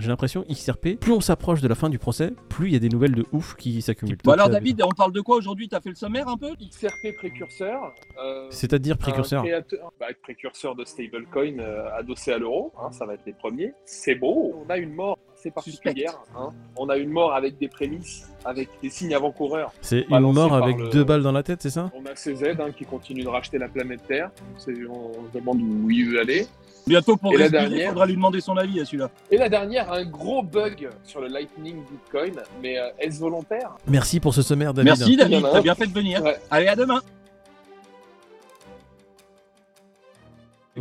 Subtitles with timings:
[0.00, 2.78] j'ai l'impression XRP, plus on s'approche de la fin du procès, plus il y a
[2.78, 4.16] des nouvelles de ouf qui s'accumulent.
[4.24, 5.68] Bon Donc, alors euh, David, on parle de quoi aujourd'hui?
[5.68, 6.50] T'as fait le sommaire un peu?
[6.60, 7.92] XRP précurseur.
[8.22, 9.42] euh, C'est-à-dire précurseur.
[9.44, 13.72] créateur- bah, précurseur de stablecoin euh, adossé à l'euro, hein, ça va être les premiers.
[13.84, 16.18] C'est beau, on a une mort assez particulière.
[16.36, 16.50] hein.
[16.76, 19.72] On a une mort avec des prémices, avec des signes avant-coureurs.
[19.80, 21.90] C'est une mort avec le- deux balles dans la tête, c'est ça?
[21.94, 24.30] On a CZ hein, qui continue de racheter la planète Terre.
[24.58, 26.46] C'est- On se demande où il veut aller.
[26.86, 29.10] Bientôt pour Et la dernière faudra lui demander son avis à celui-là.
[29.30, 33.76] Et la dernière, un gros bug sur le Lightning Bitcoin, mais euh, est-ce volontaire?
[33.86, 34.88] Merci pour ce sommaire, David.
[34.98, 35.60] Merci David, Il t'as un.
[35.60, 36.22] bien fait de venir.
[36.22, 36.36] Ouais.
[36.50, 37.00] Allez, à demain.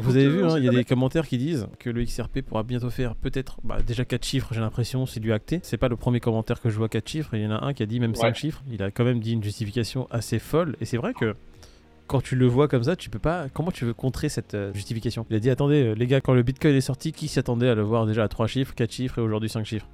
[0.02, 2.63] Vous avez vu, hein, il y a des commentaires qui disent que le XRP pourra
[2.63, 5.59] bientôt faire peut-être bah, déjà 4 chiffres, j'ai l'impression, c'est du acté.
[5.63, 7.73] C'est pas le premier commentaire que je vois 4 chiffres, il y en a un
[7.73, 8.34] qui a dit même 5 Ouais.
[8.34, 8.63] chiffres.
[8.71, 11.35] Il a quand même dit une justification assez folle, et c'est vrai que
[12.07, 13.48] quand tu le vois comme ça, tu peux pas.
[13.54, 15.26] Comment tu veux contrer cette euh, justification?
[15.30, 17.76] Il a dit attendez, euh, les gars, quand le Bitcoin est sorti, qui s'attendait à
[17.76, 19.88] le voir déjà à 3 chiffres, 4 chiffres et aujourd'hui 5 chiffres?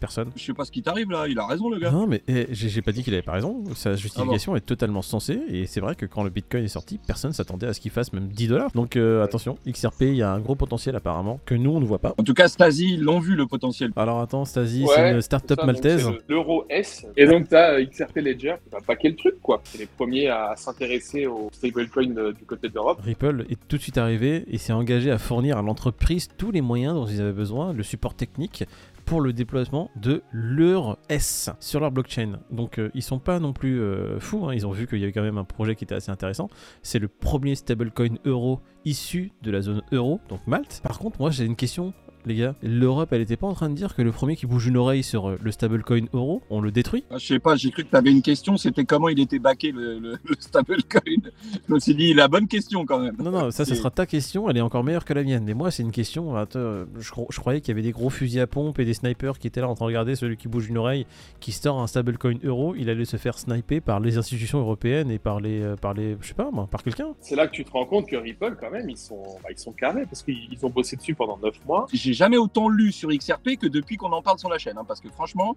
[0.00, 0.30] Personne.
[0.36, 1.90] Je sais pas ce qui t'arrive là, il a raison le gars.
[1.90, 3.64] Non, mais eh, j'ai pas dit qu'il avait pas raison.
[3.74, 5.40] Sa justification est totalement sensée.
[5.48, 8.12] Et c'est vrai que quand le Bitcoin est sorti, personne s'attendait à ce qu'il fasse
[8.12, 8.70] même 10 dollars.
[8.72, 11.86] Donc euh, attention, XRP, il y a un gros potentiel apparemment que nous on ne
[11.86, 12.14] voit pas.
[12.18, 13.92] En tout cas, Stasi, ils l'ont vu le potentiel.
[13.96, 16.08] Alors attends, Stasi, Ouais, c'est une start-up ça, maltaise.
[16.28, 17.06] L'euro S.
[17.16, 19.60] Et donc, tu as XRP Ledger qui va paquer le truc, quoi.
[19.64, 23.00] C'est les premiers à s'intéresser au stablecoin euh, du côté de l'Europe.
[23.02, 26.60] Ripple est tout de suite arrivé et s'est engagé à fournir à l'entreprise tous les
[26.60, 28.64] moyens dont ils avaient besoin, le support technique
[29.04, 32.40] pour le déploiement de leur S sur leur blockchain.
[32.50, 34.54] Donc euh, ils sont pas non plus euh, fous, hein.
[34.54, 36.48] ils ont vu qu'il y avait quand même un projet qui était assez intéressant.
[36.82, 40.80] C'est le premier stablecoin euro issu de la zone euro, donc Malte.
[40.82, 41.92] Par contre, moi j'ai une question.
[42.26, 44.66] Les gars, l'Europe, elle était pas en train de dire que le premier qui bouge
[44.66, 47.04] une oreille sur euh, le stablecoin euro, on le détruit?
[47.10, 49.72] Ah, je sais pas, j'ai cru que t'avais une question, c'était comment il était backé
[49.72, 51.00] le, le, le stablecoin?
[51.68, 53.16] Je me suis dit, la bonne question quand même.
[53.18, 55.44] Non, non, ça, ça sera ta question, elle est encore meilleure que la mienne.
[55.44, 56.34] Mais moi, c'est une question.
[56.36, 58.84] attends, euh, je, cro- je croyais qu'il y avait des gros fusils à pompe et
[58.84, 61.06] des snipers qui étaient là en train de regarder celui qui bouge une oreille,
[61.40, 62.74] qui sort un stablecoin euro.
[62.76, 65.60] Il allait se faire sniper par les institutions européennes et par les.
[65.60, 67.08] euh, par les je sais pas, moi, par quelqu'un.
[67.20, 69.58] C'est là que tu te rends compte que Ripple, quand même, ils sont, bah, ils
[69.58, 71.86] sont carrés parce qu'ils ils ont bossé dessus pendant 9 mois.
[71.92, 74.78] J'ai jamais autant lu sur XRP que depuis qu'on en parle sur la chaîne.
[74.78, 75.54] hein, parce que franchement,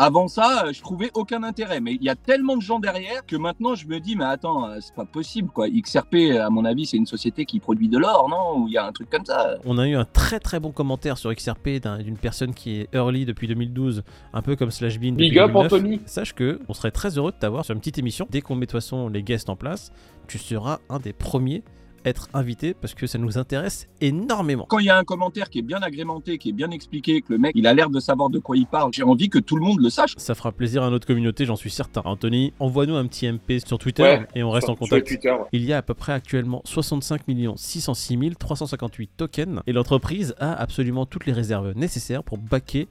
[0.00, 1.80] avant ça, euh, je trouvais aucun intérêt.
[1.80, 4.68] Mais il y a tellement de gens derrière que maintenant je me dis, mais attends,
[4.68, 5.68] euh, c'est pas possible quoi.
[5.68, 8.60] XRP, à mon avis, c'est une société qui produit de l'or, non?
[8.62, 9.56] Ou il y a un truc comme ça.
[9.64, 12.94] On a eu un très très bon commentaire sur XRP d'un- d'une personne qui est
[12.94, 15.72] early depuis 2012, un peu comme Slashbean depuis Big up, 2009.
[15.72, 16.00] Anthony.
[16.06, 18.28] Sache que on serait très heureux de t'avoir sur une petite émission.
[18.30, 19.90] Dès qu'on met de toute façon les guests en place,
[20.28, 21.64] tu seras un des premiers
[22.08, 24.66] être invité parce que ça nous intéresse énormément.
[24.68, 27.32] Quand il y a un commentaire qui est bien agrémenté, qui est bien expliqué, que
[27.32, 29.56] le mec il a l'air de savoir de quoi il parle, j'ai envie que tout
[29.56, 30.14] le monde le sache.
[30.16, 32.02] Ça fera plaisir à notre communauté, j'en suis certain.
[32.04, 35.06] Anthony, envoie-nous un petit MP sur Twitter Ouais, et on reste Sur- en contact.
[35.06, 35.30] Sur Twitter.
[35.32, 35.46] ouais.
[35.52, 37.22] Il y a à peu près actuellement 65
[37.56, 42.88] 606 358 tokens et l'entreprise a absolument toutes les réserves nécessaires pour backer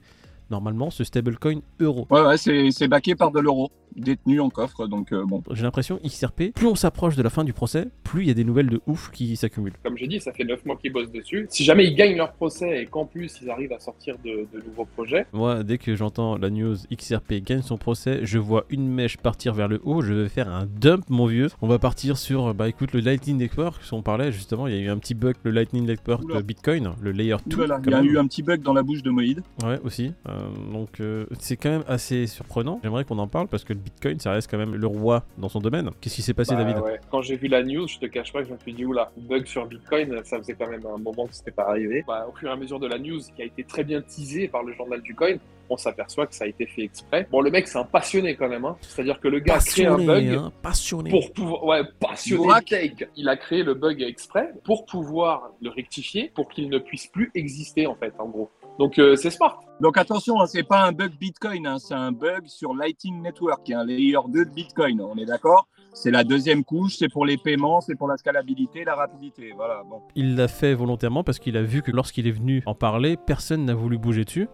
[0.50, 2.06] normalement ce stablecoin euro.
[2.10, 5.42] Ouais, ouais, c'est c'est baqué par de l'euro, détenu en coffre, donc euh, bon.
[5.52, 8.34] J'ai l'impression XRP, plus on s'approche de la fin du procès, plus il y a
[8.34, 9.74] des nouvelles de ouf qui s'accumulent.
[9.82, 11.46] Comme j'ai dit, ça fait 9 mois qu'ils bossent dessus.
[11.50, 14.64] Si jamais ils gagnent leur procès et qu'en plus ils arrivent à sortir de, de
[14.64, 18.88] nouveaux projets, Moi, dès que j'entends la news XRP gagne son procès, je vois une
[18.88, 21.48] mèche partir vers le haut, je vais faire un dump, mon vieux.
[21.60, 24.80] On va partir sur, bah écoute, le Lightning Network, on parlait justement, il y a
[24.80, 26.36] eu un petit bug, le Lightning Network Oula.
[26.36, 27.56] de Bitcoin, le Layer 2.
[27.56, 28.10] Oulala, il y a même.
[28.10, 29.42] eu un petit bug dans la bouche de Moïd.
[29.64, 30.12] Ouais, aussi.
[30.28, 32.80] Euh, donc, euh, c'est quand même assez surprenant.
[32.82, 35.60] J'aimerais qu'on en parle parce que Bitcoin, ça reste quand même le roi dans son
[35.60, 35.90] domaine.
[36.00, 36.82] Qu'est-ce qui s'est passé, bah, David?
[36.82, 37.00] ouais.
[37.10, 39.10] quand j'ai vu la news, je te cache pas que je me suis dit, oula,
[39.16, 42.04] bug sur Bitcoin, ça faisait quand même un moment que c'était pas arrivé.
[42.06, 44.48] Bah, au fur et à mesure de la news, qui a été très bien teasée
[44.48, 45.34] par le journal du coin,
[45.70, 47.26] on s'aperçoit que ça a été fait exprès.
[47.30, 48.64] Bon, le mec, c'est un passionné quand même.
[48.64, 48.76] Hein.
[48.80, 50.26] C'est-à-dire que le gars a créé un bug.
[50.26, 51.10] hein, passionné.
[51.10, 56.48] pour pouvoir ouais passionné il a créé le bug exprès pour pouvoir le rectifier pour
[56.48, 60.40] qu'il ne puisse plus exister en fait en gros donc euh, c'est smart Donc attention,
[60.40, 63.74] hein, c'est pas un bug Bitcoin, hein, c'est un bug sur Lightning Network, qui est
[63.74, 65.68] un layer 2 de Bitcoin, on est d'accord?
[65.94, 69.82] C'est la deuxième couche, c'est pour les paiements, c'est pour la scalabilité, la rapidité, voilà.
[69.88, 70.00] Bon.
[70.14, 73.64] Il l'a fait volontairement parce qu'il a vu que lorsqu'il est venu en parler, personne
[73.64, 74.48] n'a voulu bouger dessus.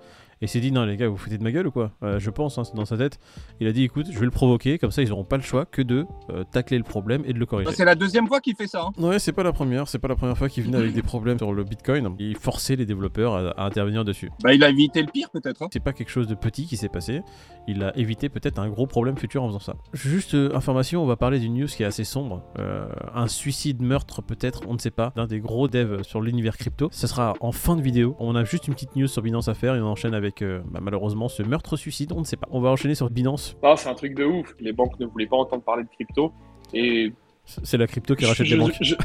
[0.44, 1.92] Et il s'est dit, non les gars, vous foutez de ma gueule ou quoi?
[2.02, 3.18] Euh, Je pense, hein, c'est dans sa tête.
[3.60, 5.64] Il a dit, écoute, je vais le provoquer, comme ça ils auront pas le choix
[5.64, 7.70] que de euh, tacler le problème et de le corriger.
[7.70, 8.82] Bah, c'est la deuxième fois qu'il fait ça.
[8.82, 8.90] hein.
[9.02, 11.38] Ouais, c'est pas la première, c'est pas la première fois qu'il venait avec des problèmes
[11.38, 12.14] sur le Bitcoin.
[12.18, 14.30] Il forçait les développeurs à, à intervenir dessus.
[14.42, 15.62] Bah, il a évité le pire peut-être.
[15.62, 15.68] hein.
[15.72, 17.22] C'est pas quelque chose de petit qui s'est passé.
[17.66, 19.76] Il a évité peut-être un gros problème futur en faisant ça.
[19.94, 22.42] Juste euh, information, on va parler d'une news qui est assez sombre.
[22.58, 26.58] Euh, un suicide, meurtre peut-être, on ne sait pas, d'un des gros devs sur l'univers
[26.58, 26.90] crypto.
[26.92, 28.14] Ce sera en fin de vidéo.
[28.18, 30.60] On a juste une petite news sur Binance à faire et on enchaîne avec euh,
[30.66, 32.48] bah, malheureusement ce meurtre-suicide, on ne sait pas.
[32.50, 33.56] On va enchaîner sur Binance.
[33.62, 36.32] non c'est un truc de ouf les banques ne voulaient pas entendre parler de crypto
[36.72, 37.12] et
[37.44, 38.74] C'est la crypto qui rachète je- les banques.
[38.80, 38.94] je-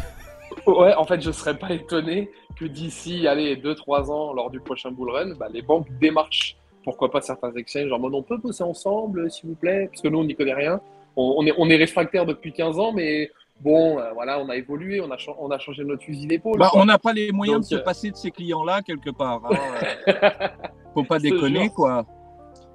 [0.66, 4.92] Ouais, en fait, je serais pas étonné que d'ici, allez, 2-3 ans, lors du prochain
[4.92, 6.58] bull run, bah, les banques démarchent.
[6.84, 7.92] Pourquoi pas certains exchanges?
[7.92, 10.54] En mode on peut bosser ensemble, s'il vous plaît, parce que nous, on n'y connaît
[10.56, 10.82] rien.
[11.16, 13.30] On, on est, on est réfractaire depuis 15 ans, mais
[13.62, 16.58] bon, euh, voilà, on a évolué, on a, cha- on a changé notre fusil d'épaule.
[16.60, 19.12] Bah, on n'a pas les moyens Donc, de se euh, passer de ces clients-là quelque
[19.12, 19.42] part.
[19.46, 19.56] hein,
[20.08, 20.14] euh.
[20.94, 22.06] Faut pas déconner, quoi.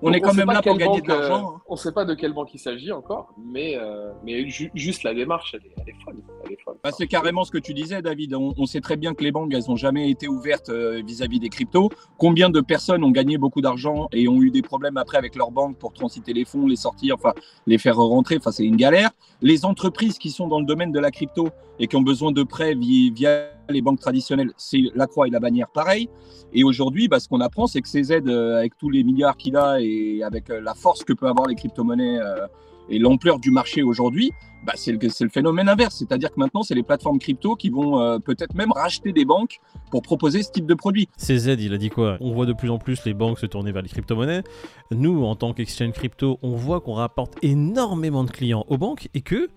[0.03, 1.53] On Donc, est quand même là pour gagner de banque, euh, l'argent.
[1.57, 1.61] hein.
[1.67, 5.03] on ne sait pas de quelle banque il s'agit encore, mais, euh, mais ju- juste
[5.03, 6.77] la démarche, elle est, elle est folle.
[6.83, 8.35] Bah, c'est carrément ce que tu disais, David.
[8.35, 11.39] On, on sait très bien que les banques, elles n'ont jamais été ouvertes euh, vis-à-vis
[11.39, 11.89] des cryptos.
[12.19, 15.51] Combien de personnes ont gagné beaucoup d'argent et ont eu des problèmes après avec leur
[15.53, 17.33] banque pour transiter les fonds, les sortir, enfin
[17.67, 18.37] les faire rentrer?
[18.37, 19.11] Enfin, c'est une galère.
[19.41, 22.43] Les entreprises qui sont dans le domaine de la crypto et qui ont besoin de
[22.43, 26.09] prêts vi- via les banques traditionnelles, c'est la croix et la bannière pareil.
[26.53, 29.57] Et aujourd'hui, bah, ce qu'on apprend, c'est que CZ, euh, avec tous les milliards qu'il
[29.57, 32.47] a et avec euh, la force que peut avoir les crypto-monnaies euh,
[32.89, 34.33] et l'ampleur du marché aujourd'hui,
[34.65, 35.97] bah, c'est le, phénomène inverse.
[35.97, 39.61] C'est-à-dire que maintenant, c'est les plateformes crypto qui vont euh, peut-être même racheter des banques
[39.91, 41.09] pour proposer ce type de produit.
[41.17, 42.17] CZ, il a dit quoi?
[42.21, 44.43] On voit de plus en plus les banques se tourner vers les crypto-monnaies.
[44.91, 49.21] Nous, en tant qu'exchange crypto, on voit qu'on rapporte énormément de clients aux banques et
[49.21, 49.49] que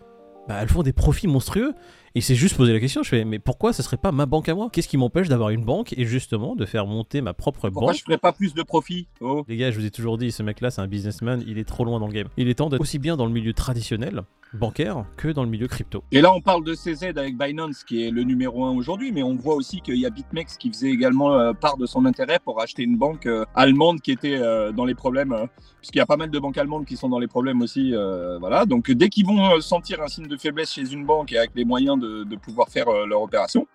[0.47, 1.73] bah, elles font des profits monstrueux.
[2.15, 4.49] Et c'est juste poser la question, je fais, mais pourquoi ce serait pas ma banque
[4.49, 4.69] à moi?
[4.71, 7.97] Qu'est-ce qui m'empêche d'avoir une banque et justement de faire monter ma propre Pourquoi banque
[7.97, 9.45] je ferais pas plus de profit oh.
[9.47, 11.85] Les gars, je vous ai toujours dit, ce mec-là, c'est un businessman, il est trop
[11.85, 12.27] loin dans le game.
[12.37, 14.23] Il est temps d'être aussi bien dans le milieu traditionnel,
[14.53, 16.03] bancaire, que dans le milieu crypto.
[16.11, 19.23] Et là, on parle de CZ avec Binance, qui est le numéro un aujourd'hui, mais
[19.23, 22.39] on voit aussi qu'il y a BitMEX qui faisait également euh, part de son intérêt
[22.43, 25.35] pour acheter une banque euh, allemande qui était euh, dans les problèmes,
[25.79, 27.93] puisqu'il y a pas mal de banques allemandes qui sont dans les problèmes aussi.
[28.39, 28.65] voilà.
[28.65, 31.65] Donc, dès qu'ils vont sentir un signe de faiblesse chez une banque et avec les
[31.65, 33.67] moyens de, de pouvoir faire leur opération,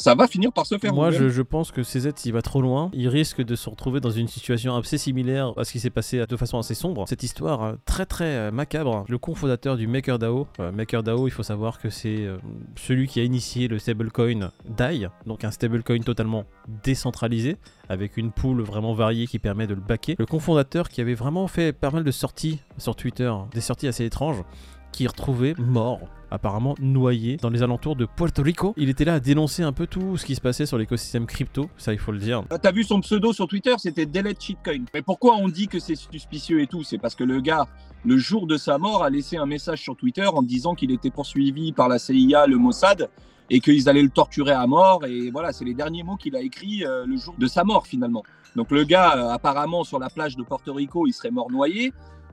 [0.00, 0.94] ça va finir par se faire.
[0.94, 3.98] Moi, je, je pense que CZ, s'il va trop loin, il risque de se retrouver
[3.98, 7.06] dans une situation assez similaire à ce qui s'est passé de façon assez sombre.
[7.08, 9.04] Cette histoire euh, très très euh, macabre.
[9.08, 12.36] Le cofondateur du MakerDAO, euh, MakerDAO, il faut savoir que c'est euh,
[12.76, 16.44] celui qui a initié le stablecoin DAI, donc un stablecoin totalement
[16.84, 17.56] décentralisé,
[17.88, 20.14] avec une pool vraiment variée qui permet de le backer.
[20.16, 24.04] Le cofondateur qui avait vraiment fait pas mal de sorties sur Twitter, des sorties assez
[24.04, 24.44] étranges,
[24.92, 26.00] qui est retrouvé mort,
[26.30, 28.74] apparemment noyé dans les alentours de Puerto Rico.
[28.76, 31.68] Il était là à dénoncer un peu tout ce qui se passait sur l'écosystème crypto,
[31.76, 32.42] ça il faut le dire.
[32.50, 34.84] Ah, T'as vu son pseudo sur Twitter, c'était Delete Shitcoin.
[34.94, 36.82] Mais pourquoi on dit que c'est suspicieux et tout?
[36.82, 37.66] C'est parce que le gars,
[38.04, 41.10] le jour de sa mort, a laissé un message sur Twitter en disant qu'il était
[41.10, 43.08] poursuivi par la CIA, le Mossad,
[43.50, 45.04] et qu'ils allaient le torturer à mort.
[45.06, 47.86] Et voilà, c'est les derniers mots qu'il a écrits euh, le jour de sa mort
[47.86, 48.22] finalement.
[48.56, 51.92] Donc le gars, euh, apparemment, sur la plage de Porto Rico, il serait mort noyé.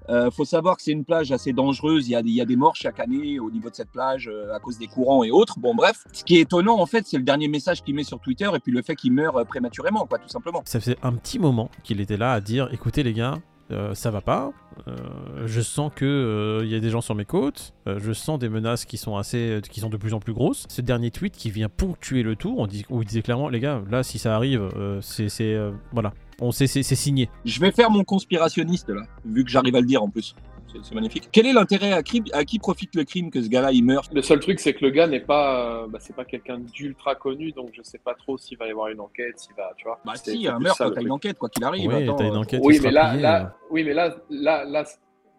[0.10, 2.08] Euh, faut savoir que c'est une plage assez dangereuse.
[2.08, 4.78] Il y, a des, morts chaque année au niveau de cette plage euh, à cause
[4.78, 5.60] des courants et autres.
[5.60, 6.04] Bon, bref.
[6.14, 8.60] Ce qui est étonnant, en fait, c'est le dernier message qu'il met sur Twitter et
[8.60, 10.62] puis le fait qu'il meurt euh, prématurément, quoi, tout simplement.
[10.66, 13.40] Ça faisait un petit moment qu'il était là à dire écoutez les gars,
[13.72, 14.52] euh, ça va pas.
[14.88, 17.74] Euh, je sens que euh, il y a des gens sur mes côtes.
[17.88, 20.66] Euh, je sens des menaces qui sont assez, qui sont de plus en plus grosses.
[20.70, 23.60] Ce dernier tweet qui vient ponctuer le tout, on dit, où il disait clairement les
[23.60, 27.30] gars, là si ça arrive, euh, c'est, euh, voilà, on sait, c'est, c'est signé.
[27.46, 30.36] Je vais faire mon conspirationniste, là, vu que j'arrive à le dire en plus.
[30.84, 31.30] C'est- magnifique.
[31.32, 34.12] Quel est l'intérêt à, qui- à qui profite le crime que ce gars-là, il meurt?
[34.14, 37.16] Le seul truc, c'est que le gars n'est pas, euh, bah, c'est pas quelqu'un d'ultra
[37.16, 39.86] connu, donc je sais pas trop s'il va y avoir une enquête, s'il va, tu
[39.86, 40.02] vois.
[40.06, 41.88] Bah si, c'est un plus meurtre, ça, le t'as une enquête, quoi qu'il arrive.
[41.90, 43.46] Oui, Attends, t'as une euh, enquête Oui, mais là, euh.
[43.70, 44.84] oui, mais là, là, là,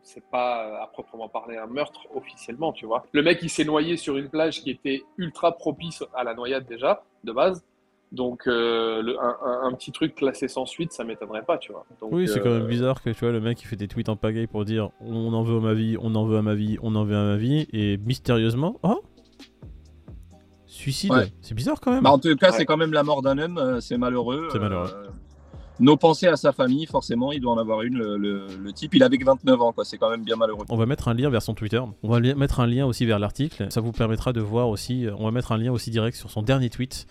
[0.02, 3.04] c'est pas à proprement parler un meurtre officiellement, tu vois.
[3.12, 6.64] Le mec, il s'est noyé sur une plage qui était ultra propice à la noyade
[6.66, 7.62] déjà, de base.
[8.12, 11.72] Donc, euh, le- un, un- un petit truc classé sans suite, ça m'étonnerait pas, tu
[11.72, 11.84] vois.
[12.00, 13.88] Donc, Oui, c'est quand euh, même bizarre que tu vois le mec qui fait des
[13.88, 16.42] tweets en pagaille pour dire on en veut à ma vie, on en veut à
[16.42, 19.02] ma vie, on en veut à ma vie, et mystérieusement, oh
[20.66, 21.32] Suicide, Ouais.
[21.40, 22.02] c'est bizarre quand même.
[22.02, 22.56] Bah, en tout cas, Ouais.
[22.56, 24.48] c'est quand même la mort d'un homme, euh, c'est malheureux.
[24.52, 24.90] C'est malheureux.
[24.94, 25.06] Euh,
[25.78, 27.96] nos pensées à sa famille, forcément, il doit en avoir une.
[27.98, 29.84] Le, le- le type, il avait que 29 ans, quoi.
[29.84, 30.64] C'est quand même bien malheureux.
[30.68, 31.80] On va mettre un lien vers son Twitter.
[32.02, 33.66] On va mettre un lien aussi vers l'article.
[33.70, 35.06] Ça vous permettra de voir aussi.
[35.06, 37.06] euh, On va mettre un lien aussi direct sur son dernier tweet,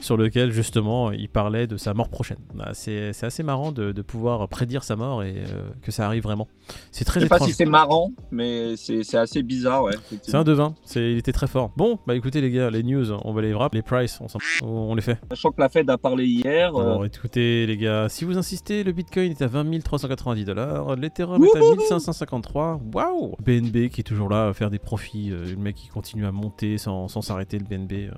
[0.00, 2.38] sur lequel justement il parlait de sa mort prochaine.
[2.54, 6.22] Bah, c'est assez marrant de, de pouvoir prédire sa mort et euh, que ça arrive
[6.22, 6.46] vraiment.
[6.92, 9.94] C'est très Je sais pas si c'est marrant, mais c'est assez bizarre, ouais.
[10.22, 10.74] C'est un devin.
[10.94, 11.72] Il était très fort.
[11.76, 14.20] Bon, bah écoutez les gars, les news, on va les wrap, les prices,
[14.62, 15.18] on, les fait.
[15.30, 16.76] Sachant que la Fed a parlé hier.
[16.76, 20.94] euh, Bon, écoutez les gars, si vous insistez, le Bitcoin est à 20 390 dollars,
[20.96, 22.80] l'Ethereum est à Wouhou 1553.
[22.94, 26.24] Waouh BNB qui est toujours là à faire des profits, euh, le mec qui continue
[26.26, 28.12] à monter sans sans s'arrêter, le BNB.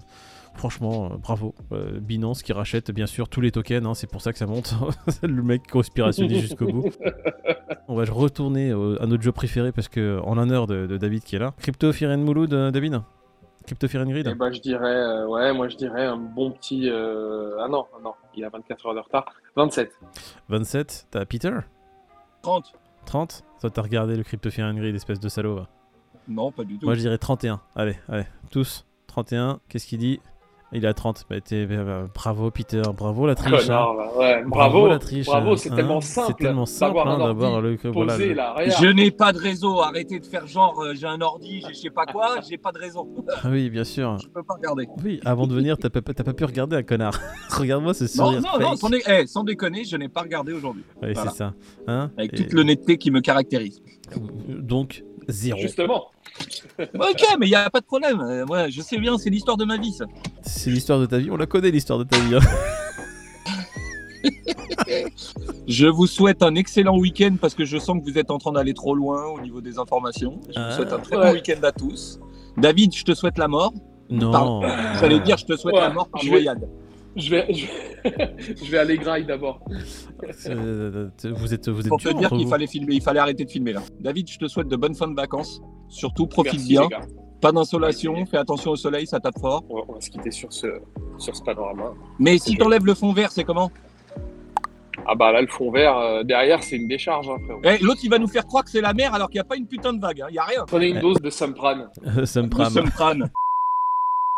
[0.55, 1.55] Franchement, euh, bravo.
[1.73, 4.47] Euh, Binance qui rachète bien sûr tous les tokens, hein, c'est pour ça que ça
[4.47, 4.75] monte.
[5.23, 6.85] le mec conspirationniste jusqu'au bout.
[7.89, 11.23] On va retourner au- à notre jeu préféré parce que en l'honneur de, de David
[11.25, 11.55] qui est là.
[11.59, 13.01] Crypto Fear and Mouloud, David
[13.67, 16.51] Crypto Fear and Grid Eh ben, je dirais, euh, ouais, moi je dirais un bon
[16.51, 16.89] petit.
[16.91, 19.27] euh, Ah non, non, il a 24 heures de retard.
[19.57, 19.93] 27.
[20.49, 21.53] 27, t'as Peter
[22.43, 22.73] 30
[23.07, 25.57] 30 Toi t'as regardé le Crypto Fear and Grid, espèce de salaud.
[25.57, 25.69] va.
[26.29, 26.87] Non, pas du tout.
[26.87, 27.61] Moi je dirais 31.
[27.75, 28.87] Allez, allez, tous.
[29.09, 30.21] 31, qu'est-ce qu'il dit?
[30.73, 31.25] Il est à 30.
[31.29, 32.83] Bah, t'es- bah, bravo, Peter.
[32.97, 33.53] Bravo, la triche.
[33.53, 33.59] hein.
[33.67, 34.19] Connard, là.
[34.19, 35.27] Ouais, bravo, la triche.
[35.27, 35.57] bravo, hein.
[35.57, 37.77] c'est tellement Hein, simple C'est tellement simple d'avoir hein, le.
[37.77, 38.81] posé voilà, le- là, regarde.
[38.81, 39.81] Je n'ai pas de réseau.
[39.81, 42.71] Arrêtez de faire genre euh, j'ai un ordi, j'ai je sais pas quoi, j'ai pas
[42.73, 43.09] de réseau.
[43.43, 44.17] Ah oui, bien sûr.
[44.19, 44.87] Je peux pas regarder.
[45.05, 47.19] Oui, avant de venir, t'as pas, t'as pas pu regarder un connard.
[47.51, 48.41] Regarde-moi ce Non, sourire.
[48.43, 48.79] non, non, fake.
[48.79, 50.85] sans, dé- eh, sans déconner, je n'ai pas regardé aujourd'hui.
[51.01, 51.15] Voilà.
[51.15, 51.55] c'est ça.
[51.89, 53.83] Hein Avec Et- toute l'honnêteté qui me caractérise.
[54.49, 55.59] Donc, zéro.
[55.61, 56.07] Justement.
[56.79, 58.21] Ok, mais il y a pas de problème.
[58.21, 60.05] Euh, ouais, je sais bien, c'est l'histoire de ma vie, ça.
[60.43, 61.31] C'est l'histoire de ta vie.
[61.31, 62.37] On la connaît, l'histoire de ta vie.
[62.37, 62.41] hein.
[65.67, 68.53] Je vous souhaite un excellent week-end parce que je sens que vous êtes en train
[68.53, 70.41] d'aller trop loin au niveau des informations.
[70.49, 71.27] Je vous Ah, souhaite un très ouais.
[71.29, 72.19] bon week-end à tous.
[72.57, 73.73] David, je te souhaite la mort.
[74.11, 74.61] Non.
[75.01, 76.69] J'allais dire, je te souhaite Ouais, la mort par je vais- noyade.
[77.17, 79.61] Je vais, je vais, je vais aller graille d'abord.
[80.47, 83.51] Euh, Vous êtes, vous êtes Pour te dire qu'il fallait filmer, il fallait arrêter de
[83.51, 83.83] filmer là.
[84.01, 85.61] David, je te souhaite de bonnes fins de vacances.
[85.89, 86.89] Surtout, profite Merci, bien.
[87.41, 89.65] Pas d'insolation, fais attention au soleil, ça tape fort.
[89.71, 90.67] On va, on va se quitter sur ce,
[91.19, 91.95] sur ce panorama.
[92.19, 93.71] Mais si t'enlèves le fond vert, c'est comment?
[95.07, 97.61] Ah bah là, le fond vert, euh, derrière, c'est une décharge, hein, frérot.
[97.65, 99.45] Eh, L'autre, il va nous faire croire que c'est la mer alors qu'il n'y a
[99.45, 100.21] pas une putain de vague.
[100.21, 100.27] hein.
[100.29, 100.65] Il n'y a rien.
[100.67, 101.87] Prenez une dose de Sampran.
[102.95, 103.31] Crâne.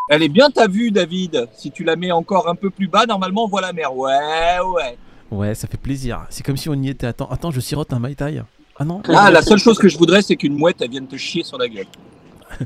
[0.09, 1.47] Elle est bien ta vue, David.
[1.53, 3.95] Si tu la mets encore un peu plus bas, normalement, on voit la mer.
[3.95, 4.97] Ouais, ouais.
[5.31, 6.25] Ouais, ça fait plaisir.
[6.29, 7.07] C'est comme si on y était.
[7.07, 8.43] Attends, attends, je sirote un Mai Tai.
[8.77, 11.15] Ah non Ah, la seule chose que je voudrais, c'est qu'une mouette, elle vienne te
[11.15, 11.85] chier sur la gueule.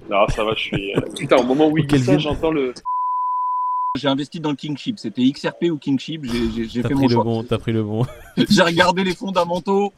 [0.10, 0.96] Non, ça va, je suis.
[0.96, 2.74] euh, Putain, au moment où il dit ça, j'entends le.
[3.96, 5.00] J'ai investi dans le Kingship.
[5.00, 6.26] C'était XRP ou Kingship.
[6.26, 7.24] J'ai- fait pris mon le choix.
[7.24, 8.06] bon, t'as pris le bon.
[8.50, 9.92] J'ai regardé les fondamentaux.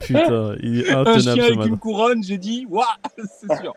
[0.00, 2.22] Putain, il est Un intenable chien ce avec une couronne.
[2.22, 2.84] J'ai dit, waouh,
[3.40, 3.72] c'est sûr.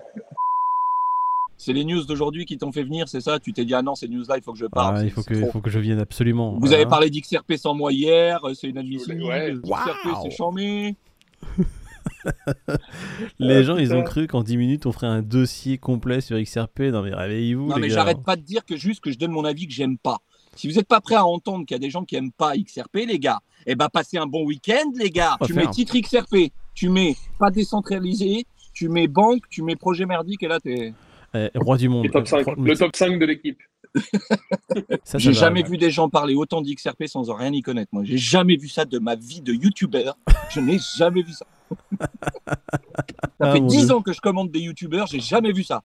[1.61, 3.37] C'est les news d'aujourd'hui qui t'ont fait venir, c'est ça?
[3.37, 4.95] Tu t'es dit, ah non, ces news-là, il faut que je parle.
[4.97, 5.51] Ah, il c'est- faut que, trop.
[5.51, 6.57] faut que je vienne absolument.
[6.57, 9.21] Vous avez Hein parlé d'XRP sans moi hier, euh, c'est inadmissible.
[9.23, 9.51] Ouais.
[9.61, 10.23] XRP, Waouh.
[10.23, 10.95] c'est chambé.
[13.39, 16.37] Les Ah, gens, ils ont cru qu'en 10 minutes, on ferait un dossier complet sur
[16.41, 16.91] XRP.
[16.91, 19.31] Non, mais réveillez-vous, Non, les mais j'arrête pas de dire que juste que je donne
[19.31, 20.17] mon avis que j'aime pas.
[20.55, 22.55] Si vous n'êtes pas prêt à entendre qu'il y a des gens qui aiment pas
[22.57, 25.37] XRP, les gars, eh ben passez un bon week-end, les gars.
[25.39, 25.65] Va tu faire.
[25.65, 30.47] mets titre XRP, tu mets pas décentralisé, tu mets banque, tu mets projet merdique, et
[30.47, 30.93] là, t'es.
[31.35, 32.05] Eh, roi du monde.
[32.05, 33.59] Le top 5, Euh, mais le top 5 de l'équipe.
[35.15, 37.89] J'ai jamais vu des gens parler autant d'XRP sans en rien y connaître.
[37.91, 40.11] Moi, j'ai jamais vu ça de ma vie de YouTuber.
[40.51, 41.45] Je n'ai jamais vu ça.
[42.47, 42.57] ça
[43.39, 43.95] Ah, fait mon 10 Dieu.
[43.95, 45.77] ans que je commande des YouTubers, j'ai jamais vu ça.